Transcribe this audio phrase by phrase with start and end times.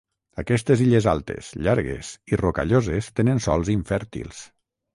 [0.43, 4.45] Aquestes illes altes, llargues i rocalloses tenen sòls infèrtils.